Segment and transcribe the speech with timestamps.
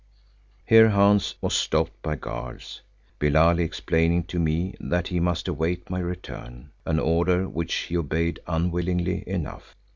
[0.65, 2.81] Here Hans was stopped by guards,
[3.19, 8.39] Billali explaining to me that he must await my return, an order which he obeyed
[8.47, 9.75] unwillingly enough.